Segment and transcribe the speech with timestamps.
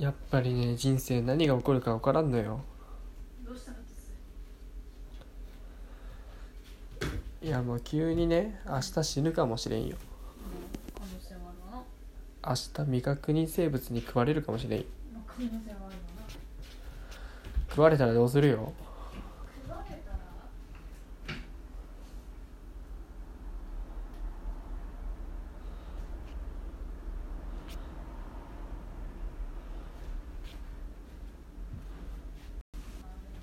[0.00, 2.62] やっぱりね人生何が起こるか分からんのよ。
[7.42, 9.96] いやもう急にね明日死ぬかもしれんよ。
[12.42, 14.84] 明日未確認生物に食われるかもしれん。
[17.68, 18.72] 食われたらどうするよ
[19.64, 20.16] 食われたら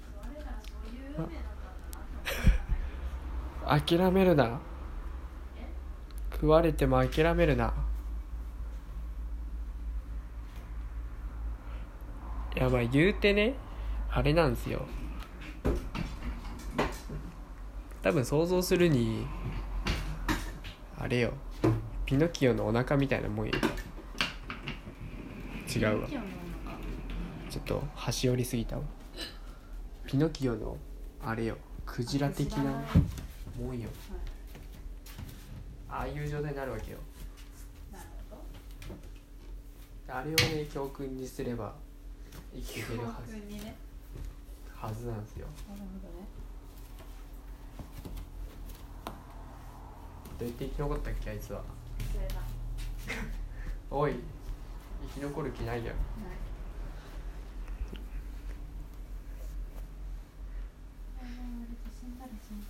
[0.00, 4.60] 食われたらそういう運命なんだなって諦めるな。
[6.32, 7.74] 食われても諦めるな。
[12.54, 13.54] やまあ言うてね
[14.10, 14.86] あれなんですよ。
[18.00, 19.26] 多分想像するに
[20.96, 21.32] あれよ。
[22.06, 23.52] ピノキオのお腹みたいなもんよ。
[25.74, 26.08] 違うわ。
[27.50, 28.82] ちょっと端折りすぎたわ。
[30.06, 30.76] ピノキオの
[31.24, 31.56] あれよ。
[31.84, 32.84] クジラ的な。
[33.58, 33.88] もんよ。
[35.88, 36.98] ああいう状態になるわけよ。
[37.92, 38.36] なるほ
[40.08, 40.14] ど。
[40.14, 41.74] あれをね教訓にすれば
[42.54, 43.34] 生きていけるはず。
[43.34, 43.76] ね。
[44.74, 45.46] はずなんですよ。
[45.68, 46.26] なるほどね。
[50.38, 51.62] どうやって生き残ったっけあいつは。
[53.90, 54.14] おい
[55.14, 55.86] 生き残る気ないやん。
[55.86, 55.94] ない
[62.04, 62.68] 死んだら死んだっ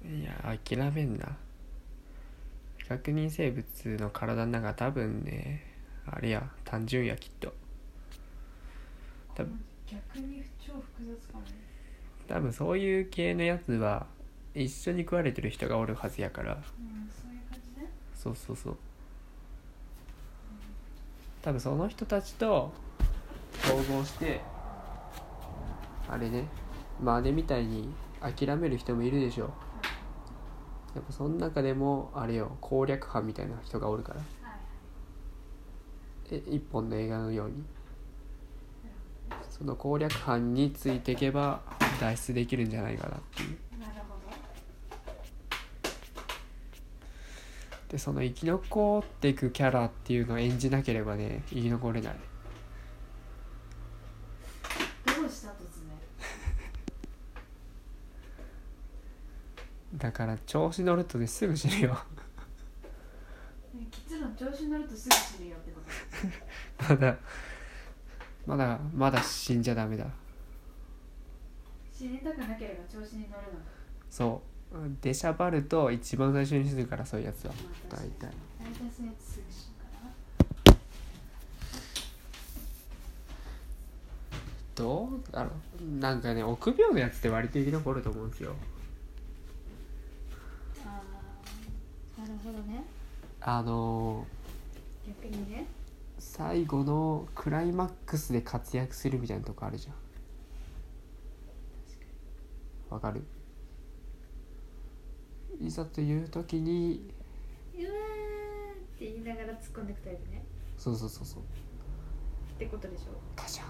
[0.11, 1.37] いや諦めんな。
[2.77, 3.65] 未確認生物
[3.97, 5.63] の体の中多分ね
[6.05, 7.53] あれや単純やきっと。
[9.35, 9.63] 多分。
[9.87, 11.51] 逆に超複雑かもね。
[12.27, 14.05] 多分そういう系のやつは
[14.53, 16.53] 一緒に食われてる人がおるはずやから。
[16.53, 17.89] うんそういう感じね。
[18.13, 18.77] そうそうそう。
[21.41, 22.71] 多分その人たちと
[23.63, 24.41] 統合して
[26.07, 26.45] あれね
[27.01, 27.89] まあ姉みたいに
[28.19, 29.51] 諦める人もいるでしょ
[30.95, 34.19] やっぱその中でもあれよ攻略班みたいな人がおるから。
[34.19, 34.27] はい
[36.33, 37.63] え一本の映画のように。
[39.49, 41.61] その攻略班についていけば
[41.99, 43.79] 脱出できるんじゃないかなっていう。
[43.79, 44.21] なるほど。
[47.89, 52.15] でその生き残っていくキャラっていうのを演じなければね生き残れない
[55.05, 55.91] どうした突然
[59.95, 61.93] だから調子乗るとねすぐ死ぬよ。
[63.73, 65.81] ね結論調子に乗るとすぐ死ぬよってこ
[66.87, 66.95] と。
[66.95, 67.17] まだ
[68.45, 70.05] まだまだ死んじゃダメだ。
[71.93, 73.59] 死にたくなければ調子に乗るの
[74.09, 74.41] そ
[74.73, 74.77] う。
[75.01, 77.53] 出しゃばると一番最初に死ぬからそういうやつは。
[77.53, 78.31] まあ大体。
[78.59, 79.89] 大体そういうやつすぐ死ぬか
[80.65, 80.73] ら。
[80.73, 80.77] な
[84.75, 85.51] どうだろう。
[85.99, 88.55] なんかね臆病のやつって割と生き残ると思うんですよ
[90.85, 92.83] あーなるほどね。
[93.41, 94.25] あの
[95.07, 95.65] 逆にね。
[96.19, 99.95] 最後のクライマックスで活躍するみたいなとこあるじゃん。
[102.93, 103.23] わかる？
[105.59, 107.11] いざという時に
[107.75, 107.93] うわーっ
[108.99, 110.43] て言いながら突っ込んでくタイプね。
[110.77, 111.41] そうそうそうそう。
[111.41, 111.45] っ
[112.59, 113.05] てことでしょ。
[113.35, 113.67] パシャン。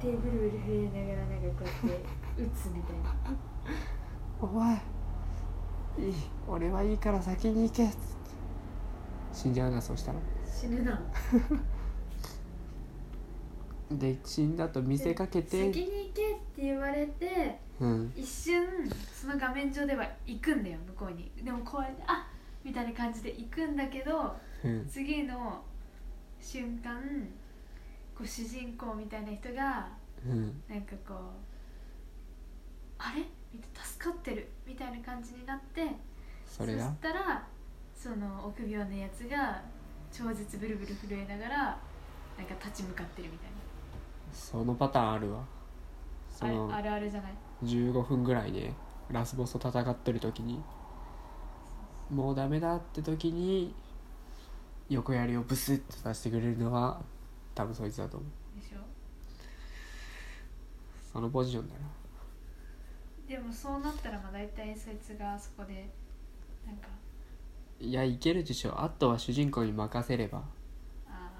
[0.00, 3.14] テーブル震えながらなんかこうやって打つみたいな。
[4.40, 4.80] お前
[5.98, 6.14] いい。
[6.48, 7.84] 俺はいいから先に行け。
[7.86, 8.00] っつって
[9.32, 10.18] 死んじゃうなそうしたら。
[10.46, 11.00] 死ぬな。
[13.90, 15.72] で死んだと見せかけて。
[15.72, 18.12] 先に行けって言われてうん。
[18.16, 18.66] 一瞬
[19.12, 21.30] その画面上では行くんだよ向こうに。
[21.42, 22.26] でもこうやってあ
[22.64, 24.86] みたいな感じで行くんだけどうん。
[24.88, 25.62] 次の
[26.40, 27.00] 瞬間
[28.16, 29.88] こう主人公みたいな人が
[30.26, 30.62] うん。
[30.68, 31.18] なんかこう
[32.98, 33.22] あれ？
[33.52, 35.86] みたいな助かってるみたいな感じになって
[36.46, 36.84] それが？
[36.84, 37.46] したら
[37.94, 39.62] その臆病なやつが
[40.12, 41.56] 超絶ブルブル震えながら
[42.38, 43.50] なんか立ち向かってるみたい
[44.32, 45.44] そのパターンあるわ。
[46.30, 47.32] そのなあれあるあるじゃない
[47.64, 48.74] ？15分ぐらいね
[49.10, 50.62] ラスボスと戦ってる時に
[52.10, 53.74] もうダメだって時に
[54.90, 57.00] 横槍をブスッと出してくれるのは
[57.54, 58.60] 多分そいつだと思う。
[58.60, 58.78] でしょ？
[61.10, 61.80] そのポジションだな
[63.28, 65.88] でもそうなったらまあ大体そいつがそこで
[66.64, 66.88] なんか。
[67.80, 68.80] いやいけるでしょ。
[68.80, 70.42] あとは主人公に任せれば。
[71.08, 71.30] あ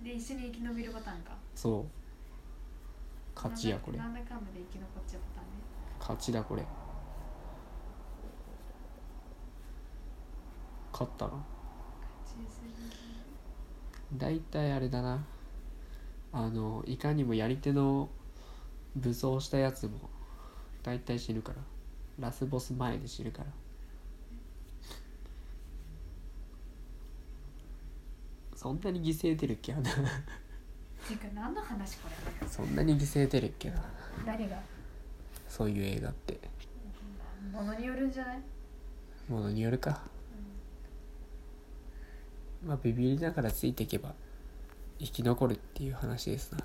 [0.00, 0.04] ー。
[0.04, 1.32] で一緒に生き延びるパターンか。
[1.54, 1.84] そう。
[3.34, 3.98] 勝ちやこれ。
[3.98, 5.52] なんだかんだで生き残っちゃうパターンね。
[5.98, 6.64] 勝ちだこれ。
[10.92, 11.32] 勝ったな
[12.24, 12.62] 勝ちす
[14.12, 14.18] ぎ。
[14.18, 15.24] 大体あれだな。
[16.32, 18.08] あのいかにもやり手の
[18.96, 20.10] 武装したやつも
[20.84, 21.58] 大体死ぬから。
[22.20, 23.46] ラスボス前で死ぬから。
[28.54, 29.72] そんなに犠牲出るっけ？
[29.74, 29.98] なてか
[31.34, 32.08] 何の話こ
[32.40, 32.48] れ？
[32.48, 33.82] そんなに犠牲出るっけな？
[34.24, 34.56] 誰が？
[35.48, 36.38] そういう映画って。
[37.52, 38.40] ものによるんじゃない？
[39.28, 40.02] ものによるか。
[42.64, 44.14] まあビビりながらついていけば
[44.98, 46.58] 生き残るっていう話ですな